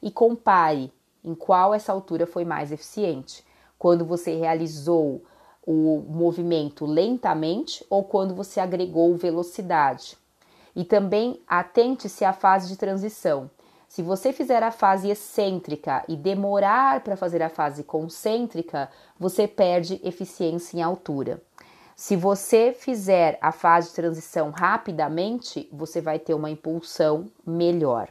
e 0.00 0.12
compare 0.12 0.92
em 1.24 1.34
qual 1.34 1.74
essa 1.74 1.90
altura 1.90 2.24
foi 2.24 2.44
mais 2.44 2.70
eficiente. 2.70 3.44
Quando 3.86 4.04
você 4.04 4.34
realizou 4.34 5.22
o 5.64 6.04
movimento 6.08 6.84
lentamente 6.84 7.86
ou 7.88 8.02
quando 8.02 8.34
você 8.34 8.58
agregou 8.58 9.14
velocidade. 9.14 10.18
E 10.74 10.82
também 10.82 11.40
atente-se 11.46 12.24
à 12.24 12.32
fase 12.32 12.66
de 12.66 12.76
transição. 12.76 13.48
Se 13.88 14.02
você 14.02 14.32
fizer 14.32 14.60
a 14.60 14.72
fase 14.72 15.08
excêntrica 15.08 16.02
e 16.08 16.16
demorar 16.16 17.04
para 17.04 17.16
fazer 17.16 17.40
a 17.44 17.48
fase 17.48 17.84
concêntrica, 17.84 18.90
você 19.20 19.46
perde 19.46 20.00
eficiência 20.02 20.78
em 20.78 20.82
altura. 20.82 21.40
Se 21.94 22.16
você 22.16 22.72
fizer 22.76 23.38
a 23.40 23.52
fase 23.52 23.90
de 23.90 23.94
transição 23.94 24.50
rapidamente, 24.50 25.68
você 25.72 26.00
vai 26.00 26.18
ter 26.18 26.34
uma 26.34 26.50
impulsão 26.50 27.26
melhor. 27.46 28.08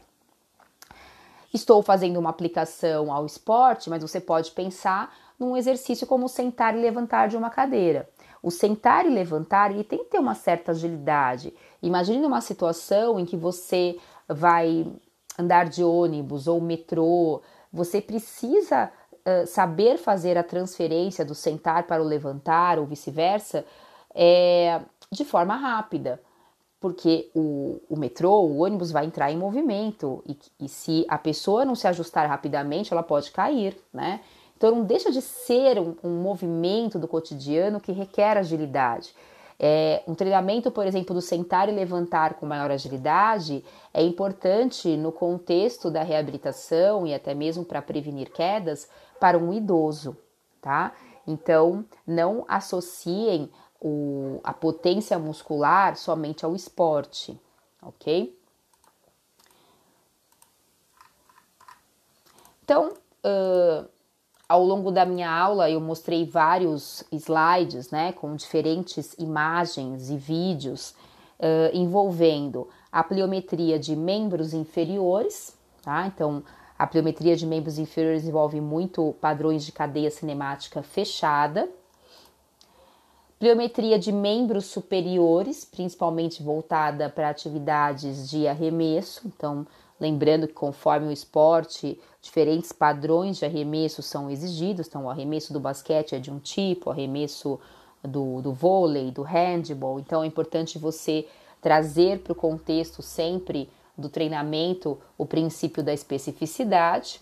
Estou 1.54 1.82
fazendo 1.84 2.18
uma 2.18 2.30
aplicação 2.30 3.12
ao 3.12 3.26
esporte, 3.26 3.90
mas 3.90 4.02
você 4.02 4.22
pode 4.22 4.52
pensar 4.52 5.14
num 5.40 5.56
exercício 5.56 6.08
como 6.08 6.28
sentar 6.28 6.76
e 6.76 6.82
levantar 6.82 7.28
de 7.28 7.38
uma 7.38 7.50
cadeira. 7.50 8.10
O 8.42 8.52
sentar 8.52 9.06
e 9.06 9.10
levantar 9.10 9.72
ele 9.72 9.84
tem 9.84 10.00
que 10.00 10.12
ter 10.12 10.20
uma 10.20 10.36
certa 10.36 10.72
agilidade. 10.72 11.54
Imagine 11.82 12.26
uma 12.26 12.42
situação 12.42 13.20
em 13.20 13.26
que 13.26 13.36
você 13.36 13.98
vai 14.28 14.86
andar 15.38 15.68
de 15.68 15.84
ônibus 15.84 16.48
ou 16.48 16.62
metrô, 16.62 17.42
você 17.72 18.00
precisa 18.00 18.92
uh, 19.12 19.46
saber 19.48 19.98
fazer 19.98 20.38
a 20.38 20.44
transferência 20.44 21.26
do 21.26 21.36
sentar 21.36 21.84
para 21.88 22.02
o 22.02 22.06
levantar 22.06 22.80
ou 22.80 22.86
vice-versa 22.86 23.66
é, 24.14 24.80
de 25.12 25.26
forma 25.26 25.56
rápida, 25.56 26.22
porque 26.80 27.30
o, 27.36 27.82
o, 27.90 27.98
metrô, 27.98 28.44
o 28.44 28.64
ônibus 28.64 28.92
vai 28.92 29.06
entrar 29.06 29.32
em 29.32 29.38
movimento 29.38 30.24
e, 30.26 30.38
e 30.62 30.70
se 30.70 31.06
a 31.10 31.18
pessoa 31.18 31.66
não 31.66 31.76
se 31.76 31.88
ajustar 31.88 32.30
rapidamente, 32.30 32.94
ela 32.94 33.04
pode 33.04 33.32
cair, 33.32 33.78
né? 33.94 34.22
Então 34.58 34.74
não 34.74 34.84
deixa 34.84 35.12
de 35.12 35.22
ser 35.22 35.80
um, 35.80 35.96
um 36.04 36.22
movimento 36.22 36.98
do 36.98 37.08
cotidiano 37.08 37.80
que 37.80 37.92
requer 37.92 38.38
agilidade. 38.38 39.14
É, 39.58 40.04
um 40.06 40.14
treinamento, 40.14 40.70
por 40.70 40.86
exemplo, 40.86 41.14
do 41.14 41.22
sentar 41.22 41.70
e 41.70 41.72
levantar 41.72 42.34
com 42.34 42.46
maior 42.46 42.70
agilidade 42.72 43.64
é 43.94 44.04
importante 44.04 44.98
no 44.98 45.12
contexto 45.12 45.90
da 45.90 46.04
reabilitação 46.04 47.08
e 47.08 47.14
até 47.14 47.34
mesmo 47.34 47.64
para 47.64 47.82
prevenir 47.82 48.32
quedas 48.32 48.90
para 49.20 49.38
um 49.38 49.54
idoso, 49.54 50.18
tá? 50.62 50.94
Então, 51.26 51.86
não 52.06 52.44
associem 52.48 53.50
o, 53.80 54.40
a 54.44 54.54
potência 54.54 55.18
muscular 55.18 55.96
somente 55.96 56.44
ao 56.44 56.54
esporte, 56.54 57.40
ok? 57.82 58.38
Então, 62.64 62.94
uh, 63.24 63.88
ao 64.48 64.64
longo 64.64 64.92
da 64.92 65.06
minha 65.06 65.30
aula 65.30 65.70
eu 65.70 65.82
mostrei 65.82 66.26
vários 66.26 67.04
slides, 67.12 67.90
né, 67.92 68.12
com 68.14 68.36
diferentes 68.36 69.14
imagens 69.18 70.10
e 70.10 70.18
vídeos 70.18 70.94
uh, 71.40 71.74
envolvendo 71.74 72.68
a 72.92 73.04
pliometria 73.04 73.78
de 73.78 73.96
membros 73.96 74.54
inferiores, 74.54 75.56
tá? 75.82 76.08
Então, 76.08 76.44
a 76.78 76.86
pliometria 76.86 77.36
de 77.36 77.46
membros 77.46 77.78
inferiores 77.78 78.26
envolve 78.26 78.60
muito 78.60 79.16
padrões 79.22 79.66
de 79.66 79.72
cadeia 79.72 80.12
cinemática 80.12 80.82
fechada. 80.84 81.70
Pliometria 83.40 83.98
de 83.98 84.12
membros 84.12 84.66
superiores, 84.66 85.66
principalmente 85.66 86.44
voltada 86.44 87.10
para 87.10 87.30
atividades 87.30 88.30
de 88.30 88.48
arremesso. 88.48 89.22
Então, 89.26 89.66
lembrando 90.00 90.48
que 90.48 90.54
conforme 90.54 91.08
o 91.08 91.12
esporte, 91.12 92.00
diferentes 92.22 92.72
padrões 92.72 93.38
de 93.38 93.46
arremesso 93.46 94.02
são 94.02 94.30
exigidos. 94.30 94.88
Então, 94.88 95.06
o 95.06 95.10
arremesso 95.10 95.54
do 95.54 95.60
basquete 95.60 96.16
é 96.16 96.20
de 96.20 96.32
um 96.32 96.40
tipo, 96.40 96.90
o 96.90 96.94
arremesso 96.94 97.60
do, 98.04 98.42
do 98.42 98.52
vôlei, 98.52 99.12
do 99.12 99.22
handball. 99.22 100.00
Então, 100.00 100.24
é 100.24 100.28
importante 100.28 100.78
você 100.78 101.28
trazer 101.62 102.20
para 102.20 102.34
o 102.34 102.36
contexto 102.36 103.02
sempre 103.02 103.70
do 103.98 104.10
treinamento 104.10 105.00
o 105.18 105.26
princípio 105.26 105.82
da 105.82 105.94
especificidade. 105.94 107.22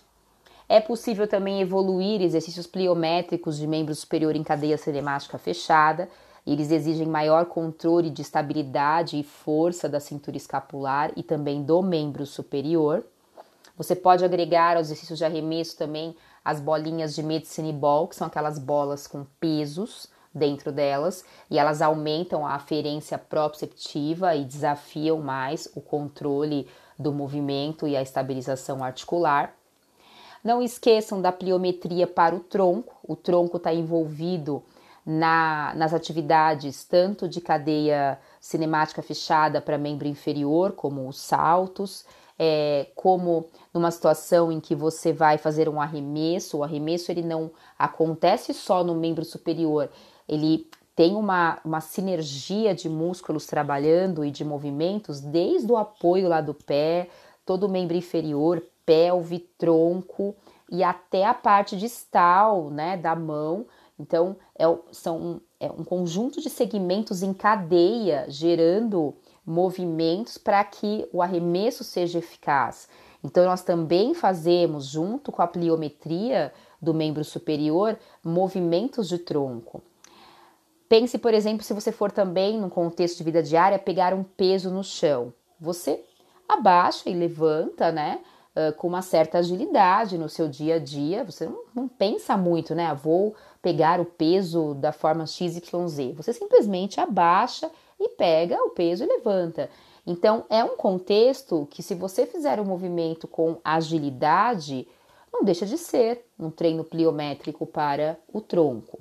É 0.68 0.80
possível 0.80 1.28
também 1.28 1.60
evoluir 1.60 2.20
exercícios 2.22 2.66
pliométricos 2.66 3.58
de 3.58 3.66
membro 3.66 3.94
superior 3.94 4.34
em 4.34 4.42
cadeia 4.42 4.76
cinemática 4.76 5.38
fechada. 5.38 6.08
Eles 6.46 6.70
exigem 6.70 7.06
maior 7.06 7.46
controle 7.46 8.10
de 8.10 8.22
estabilidade 8.22 9.18
e 9.18 9.22
força 9.22 9.88
da 9.88 9.98
cintura 9.98 10.36
escapular 10.36 11.10
e 11.16 11.22
também 11.22 11.62
do 11.62 11.82
membro 11.82 12.26
superior. 12.26 13.04
Você 13.76 13.96
pode 13.96 14.24
agregar 14.24 14.76
aos 14.76 14.86
exercícios 14.86 15.18
de 15.18 15.24
arremesso 15.24 15.76
também 15.76 16.14
as 16.44 16.60
bolinhas 16.60 17.14
de 17.14 17.22
medicine 17.22 17.72
ball, 17.72 18.06
que 18.06 18.14
são 18.14 18.26
aquelas 18.26 18.58
bolas 18.58 19.06
com 19.06 19.24
pesos 19.40 20.08
dentro 20.34 20.70
delas 20.70 21.24
e 21.50 21.58
elas 21.58 21.80
aumentam 21.80 22.46
a 22.46 22.54
aferência 22.54 23.16
proprioceptiva 23.16 24.34
e 24.34 24.44
desafiam 24.44 25.20
mais 25.20 25.68
o 25.74 25.80
controle 25.80 26.68
do 26.98 27.12
movimento 27.12 27.88
e 27.88 27.96
a 27.96 28.02
estabilização 28.02 28.84
articular. 28.84 29.54
Não 30.42 30.60
esqueçam 30.60 31.22
da 31.22 31.32
pliometria 31.32 32.06
para 32.06 32.34
o 32.34 32.40
tronco. 32.40 32.94
O 33.02 33.16
tronco 33.16 33.56
está 33.56 33.72
envolvido 33.72 34.62
na, 35.04 35.72
nas 35.76 35.92
atividades 35.92 36.84
tanto 36.84 37.28
de 37.28 37.40
cadeia 37.40 38.18
cinemática 38.40 39.02
fechada 39.02 39.60
para 39.60 39.76
membro 39.76 40.08
inferior, 40.08 40.72
como 40.72 41.08
os 41.08 41.18
saltos, 41.18 42.04
é, 42.38 42.88
como 42.94 43.46
numa 43.72 43.90
situação 43.90 44.50
em 44.50 44.60
que 44.60 44.74
você 44.74 45.12
vai 45.12 45.38
fazer 45.38 45.68
um 45.68 45.80
arremesso. 45.80 46.58
O 46.58 46.64
arremesso 46.64 47.10
ele 47.10 47.22
não 47.22 47.50
acontece 47.78 48.54
só 48.54 48.82
no 48.82 48.94
membro 48.94 49.24
superior, 49.24 49.90
ele 50.28 50.68
tem 50.96 51.16
uma, 51.16 51.58
uma 51.64 51.80
sinergia 51.80 52.74
de 52.74 52.88
músculos 52.88 53.46
trabalhando 53.46 54.24
e 54.24 54.30
de 54.30 54.44
movimentos, 54.44 55.20
desde 55.20 55.70
o 55.70 55.76
apoio 55.76 56.28
lá 56.28 56.40
do 56.40 56.54
pé, 56.54 57.08
todo 57.44 57.64
o 57.64 57.68
membro 57.68 57.96
inferior, 57.96 58.62
pelve, 58.86 59.40
tronco 59.58 60.36
e 60.70 60.82
até 60.84 61.24
a 61.24 61.34
parte 61.34 61.76
distal, 61.76 62.70
né, 62.70 62.96
da 62.96 63.14
mão. 63.16 63.66
Então, 63.98 64.36
é, 64.58 64.64
são 64.90 65.40
é 65.60 65.70
um 65.70 65.84
conjunto 65.84 66.40
de 66.40 66.50
segmentos 66.50 67.22
em 67.22 67.32
cadeia 67.32 68.26
gerando 68.28 69.14
movimentos 69.46 70.36
para 70.36 70.62
que 70.64 71.08
o 71.12 71.22
arremesso 71.22 71.84
seja 71.84 72.18
eficaz. 72.18 72.88
Então, 73.22 73.44
nós 73.44 73.62
também 73.62 74.12
fazemos, 74.12 74.86
junto 74.86 75.32
com 75.32 75.40
a 75.40 75.46
pliometria 75.46 76.52
do 76.80 76.92
membro 76.92 77.24
superior, 77.24 77.98
movimentos 78.22 79.08
de 79.08 79.18
tronco. 79.18 79.82
Pense, 80.88 81.16
por 81.16 81.32
exemplo, 81.32 81.64
se 81.64 81.72
você 81.72 81.90
for 81.90 82.12
também, 82.12 82.60
num 82.60 82.68
contexto 82.68 83.18
de 83.18 83.24
vida 83.24 83.42
diária, 83.42 83.78
pegar 83.78 84.12
um 84.12 84.22
peso 84.22 84.70
no 84.70 84.84
chão. 84.84 85.32
Você 85.58 86.04
abaixa 86.46 87.08
e 87.08 87.14
levanta, 87.14 87.90
né? 87.90 88.20
Com 88.76 88.88
uma 88.88 89.02
certa 89.02 89.38
agilidade 89.38 90.18
no 90.18 90.28
seu 90.28 90.46
dia 90.46 90.76
a 90.76 90.78
dia. 90.78 91.24
Você 91.24 91.46
não, 91.46 91.64
não 91.74 91.88
pensa 91.88 92.36
muito, 92.36 92.74
né? 92.74 92.86
Ah, 92.86 92.94
vou 92.94 93.34
pegar 93.64 93.98
o 93.98 94.04
peso 94.04 94.74
da 94.74 94.92
forma 94.92 95.26
XYZ. 95.26 96.14
Você 96.14 96.34
simplesmente 96.34 97.00
abaixa 97.00 97.70
e 97.98 98.10
pega 98.10 98.62
o 98.62 98.70
peso 98.70 99.04
e 99.04 99.06
levanta. 99.06 99.70
Então, 100.06 100.44
é 100.50 100.62
um 100.62 100.76
contexto 100.76 101.66
que, 101.70 101.82
se 101.82 101.94
você 101.94 102.26
fizer 102.26 102.60
o 102.60 102.64
movimento 102.64 103.26
com 103.26 103.56
agilidade, 103.64 104.86
não 105.32 105.42
deixa 105.42 105.64
de 105.64 105.78
ser 105.78 106.26
um 106.38 106.50
treino 106.50 106.84
pliométrico 106.84 107.64
para 107.64 108.18
o 108.30 108.38
tronco. 108.42 108.98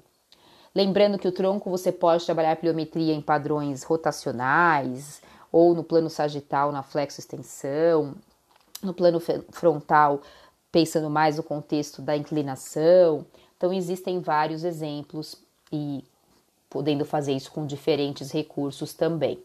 Lembrando 0.73 1.19
que 1.19 1.27
o 1.27 1.31
tronco 1.33 1.69
você 1.69 1.91
pode 1.91 2.25
trabalhar 2.25 2.55
pliometria 2.55 3.13
em 3.13 3.21
padrões 3.21 3.83
rotacionais 3.83 5.21
ou 5.51 5.75
no 5.75 5.83
plano 5.83 6.09
sagital 6.09 6.71
na 6.71 6.83
flexo-extensão, 6.83 8.15
no 8.81 8.93
plano 8.93 9.19
frontal 9.51 10.21
pensando 10.73 11.07
mais 11.07 11.37
no 11.37 11.43
contexto 11.43 12.01
da 12.01 12.17
inclinação. 12.17 13.23
Então 13.63 13.71
existem 13.71 14.19
vários 14.19 14.65
exemplos 14.65 15.37
e 15.71 16.03
podendo 16.69 17.05
fazer 17.05 17.31
isso 17.31 17.49
com 17.49 17.65
diferentes 17.65 18.29
recursos 18.29 18.93
também. 18.93 19.41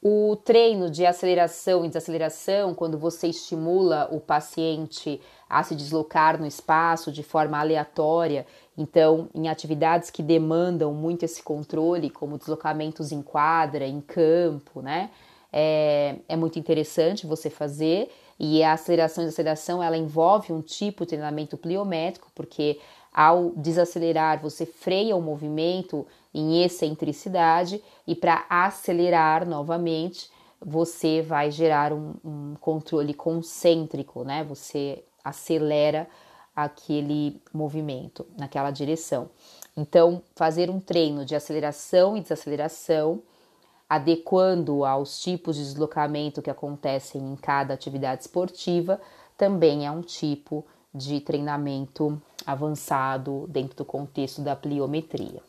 O 0.00 0.36
treino 0.36 0.88
de 0.88 1.04
aceleração 1.04 1.84
e 1.84 1.88
desaceleração, 1.88 2.72
quando 2.72 2.96
você 2.96 3.26
estimula 3.26 4.08
o 4.12 4.20
paciente 4.20 5.20
a 5.48 5.64
se 5.64 5.74
deslocar 5.74 6.38
no 6.38 6.46
espaço 6.46 7.10
de 7.10 7.24
forma 7.24 7.58
aleatória, 7.58 8.46
então 8.78 9.28
em 9.34 9.48
atividades 9.48 10.08
que 10.08 10.22
demandam 10.22 10.94
muito 10.94 11.24
esse 11.24 11.42
controle, 11.42 12.10
como 12.10 12.38
deslocamentos 12.38 13.10
em 13.10 13.22
quadra, 13.22 13.84
em 13.84 14.00
campo, 14.00 14.80
né? 14.80 15.10
É, 15.52 16.14
é 16.28 16.36
muito 16.36 16.60
interessante 16.60 17.26
você 17.26 17.50
fazer 17.50 18.08
e 18.42 18.62
a 18.62 18.72
aceleração 18.72 19.22
e 19.22 19.26
desaceleração 19.26 19.82
ela 19.82 19.98
envolve 19.98 20.50
um 20.50 20.62
tipo 20.62 21.04
de 21.04 21.10
treinamento 21.10 21.58
pliométrico, 21.58 22.32
porque 22.34 22.80
ao 23.12 23.50
desacelerar 23.50 24.40
você 24.40 24.64
freia 24.64 25.14
o 25.14 25.20
movimento 25.20 26.06
em 26.32 26.64
excentricidade 26.64 27.84
e 28.06 28.14
para 28.14 28.46
acelerar 28.48 29.46
novamente 29.46 30.30
você 30.58 31.20
vai 31.20 31.50
gerar 31.50 31.92
um, 31.92 32.14
um, 32.24 32.54
controle 32.58 33.12
concêntrico, 33.12 34.24
né? 34.24 34.42
Você 34.44 35.04
acelera 35.22 36.08
aquele 36.56 37.42
movimento 37.52 38.26
naquela 38.38 38.70
direção. 38.70 39.28
Então, 39.76 40.22
fazer 40.34 40.70
um 40.70 40.80
treino 40.80 41.26
de 41.26 41.34
aceleração 41.34 42.16
e 42.16 42.20
desaceleração, 42.20 43.22
adequando 43.90 44.84
aos 44.84 45.20
tipos 45.20 45.56
de 45.56 45.64
deslocamento 45.64 46.40
que 46.40 46.48
acontecem 46.48 47.20
em 47.20 47.34
cada 47.34 47.74
atividade 47.74 48.22
esportiva, 48.22 49.00
também 49.36 49.84
é 49.84 49.90
um 49.90 50.00
tipo 50.00 50.64
de 50.94 51.20
treinamento 51.20 52.22
avançado 52.46 53.46
dentro 53.48 53.76
do 53.78 53.84
contexto 53.84 54.42
da 54.42 54.54
pliometria. 54.54 55.42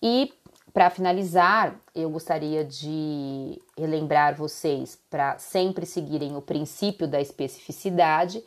E 0.00 0.32
para 0.72 0.90
finalizar, 0.90 1.74
eu 1.92 2.08
gostaria 2.08 2.64
de 2.64 3.60
relembrar 3.76 4.36
vocês 4.36 4.96
para 5.10 5.36
sempre 5.38 5.84
seguirem 5.84 6.36
o 6.36 6.42
princípio 6.42 7.08
da 7.08 7.20
especificidade. 7.20 8.44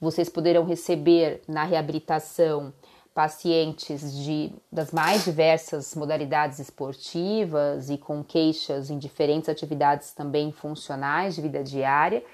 Vocês 0.00 0.28
poderão 0.28 0.64
receber 0.64 1.42
na 1.48 1.64
reabilitação 1.64 2.72
pacientes 3.14 4.12
de, 4.12 4.52
das 4.70 4.90
mais 4.90 5.24
diversas 5.24 5.94
modalidades 5.94 6.58
esportivas 6.58 7.90
e 7.90 7.98
com 7.98 8.24
queixas 8.24 8.90
em 8.90 8.98
diferentes 8.98 9.48
atividades 9.48 10.12
também 10.12 10.50
funcionais 10.50 11.34
de 11.34 11.42
vida 11.42 11.62
diária. 11.62 12.24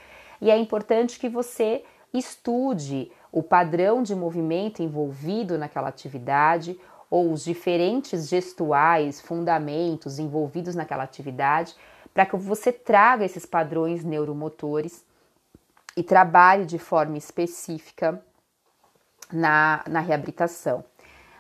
E 0.41 0.51
é 0.51 0.57
importante 0.57 1.19
que 1.19 1.29
você 1.29 1.85
estude 2.15 3.11
o 3.33 3.43
padrão 3.43 4.03
de 4.03 4.15
movimento 4.15 4.83
envolvido 4.83 5.59
naquela 5.59 5.89
atividade, 5.89 6.79
ou 7.11 7.33
os 7.33 7.45
diferentes 7.45 8.29
gestuais, 8.29 9.21
fundamentos 9.21 10.19
envolvidos 10.19 10.75
naquela 10.75 11.05
atividade, 11.05 11.75
para 12.13 12.27
que 12.27 12.37
você 12.37 12.71
traga 12.71 13.25
esses 13.25 13.47
padrões 13.47 14.05
neuromotores 14.05 15.05
e 15.97 16.03
trabalhe 16.03 16.67
de 16.67 16.79
forma 16.79 17.17
específica 17.17 18.23
na, 19.33 19.83
na 19.89 20.01
reabilitação. 20.01 20.85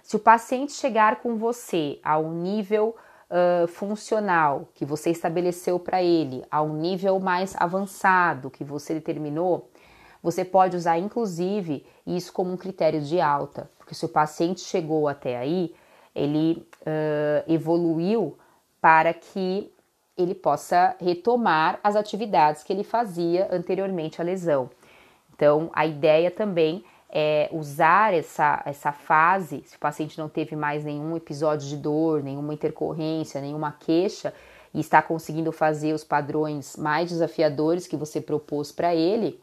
Se 0.02 0.16
o 0.16 0.18
paciente 0.18 0.72
chegar 0.72 1.16
com 1.16 1.36
você 1.36 1.98
ao 2.02 2.30
nível 2.30 2.96
uh, 3.30 3.68
funcional 3.68 4.68
que 4.74 4.84
você 4.84 5.10
estabeleceu 5.10 5.78
para 5.78 6.02
ele, 6.02 6.44
ao 6.50 6.68
nível 6.68 7.18
mais 7.20 7.54
avançado 7.56 8.50
que 8.50 8.64
você 8.64 8.94
determinou, 8.94 9.70
você 10.22 10.44
pode 10.44 10.76
usar 10.76 10.98
inclusive 10.98 11.86
isso 12.06 12.32
como 12.32 12.52
um 12.52 12.56
critério 12.56 13.00
de 13.00 13.20
alta, 13.20 13.70
porque 13.78 13.94
se 13.94 14.04
o 14.04 14.08
paciente 14.08 14.60
chegou 14.60 15.08
até 15.08 15.36
aí, 15.36 15.74
ele 16.14 16.66
uh, 16.82 17.52
evoluiu 17.52 18.36
para 18.80 19.12
que 19.12 19.72
ele 20.16 20.34
possa 20.34 20.96
retomar 21.00 21.78
as 21.82 21.94
atividades 21.94 22.64
que 22.64 22.72
ele 22.72 22.82
fazia 22.82 23.48
anteriormente 23.52 24.20
à 24.20 24.24
lesão. 24.24 24.68
Então, 25.32 25.70
a 25.72 25.86
ideia 25.86 26.30
também 26.30 26.84
é 27.10 27.48
usar 27.52 28.12
essa, 28.12 28.62
essa 28.66 28.92
fase, 28.92 29.62
se 29.66 29.76
o 29.76 29.78
paciente 29.78 30.18
não 30.18 30.28
teve 30.28 30.54
mais 30.54 30.84
nenhum 30.84 31.16
episódio 31.16 31.66
de 31.66 31.76
dor, 31.76 32.22
nenhuma 32.22 32.52
intercorrência, 32.52 33.40
nenhuma 33.40 33.72
queixa, 33.72 34.34
e 34.74 34.80
está 34.80 35.00
conseguindo 35.00 35.50
fazer 35.50 35.94
os 35.94 36.04
padrões 36.04 36.76
mais 36.76 37.08
desafiadores 37.08 37.86
que 37.86 37.96
você 37.96 38.20
propôs 38.20 38.70
para 38.70 38.94
ele, 38.94 39.40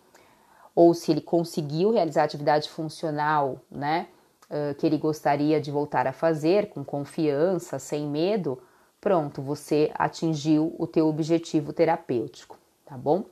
ou 0.76 0.94
se 0.94 1.12
ele 1.12 1.22
conseguiu 1.22 1.92
realizar 1.92 2.22
a 2.22 2.26
atividade 2.26 2.70
funcional, 2.70 3.60
né, 3.72 4.08
que 4.78 4.86
ele 4.86 4.98
gostaria 4.98 5.60
de 5.60 5.72
voltar 5.72 6.06
a 6.06 6.14
fazer 6.14 6.70
com 6.70 6.84
confiança, 6.84 7.80
sem 7.80 8.08
medo, 8.08 8.62
pronto, 9.02 9.42
você 9.42 9.92
atingiu 9.96 10.76
o 10.78 10.86
teu 10.86 11.08
objetivo 11.08 11.74
terapêutico, 11.74 12.58
tá 12.86 12.96
bom? 12.96 13.26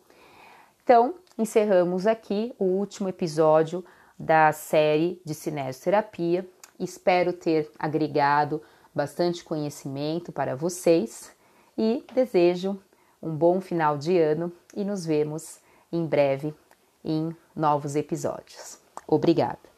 Então, 0.83 1.13
encerramos 1.37 2.07
aqui 2.07 2.53
o 2.57 2.65
último 2.65 3.09
episódio 3.09 3.85
da 4.23 4.51
série 4.51 5.21
de 5.25 5.33
cinesioterapia. 5.33 6.47
Espero 6.79 7.33
ter 7.33 7.69
agregado 7.77 8.61
bastante 8.95 9.43
conhecimento 9.43 10.31
para 10.31 10.55
vocês 10.55 11.31
e 11.77 12.03
desejo 12.13 12.79
um 13.21 13.35
bom 13.35 13.59
final 13.59 13.97
de 13.97 14.17
ano 14.17 14.51
e 14.75 14.83
nos 14.83 15.05
vemos 15.05 15.59
em 15.91 16.05
breve 16.05 16.53
em 17.03 17.35
novos 17.55 17.95
episódios. 17.95 18.79
Obrigada! 19.07 19.72